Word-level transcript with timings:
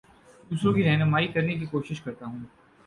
دوسروں 0.51 0.73
کی 0.73 0.83
رہنمائ 0.83 1.25
کرنے 1.27 1.55
کی 1.55 1.65
کوشش 1.65 2.01
کرتا 2.01 2.25
ہوں 2.25 2.39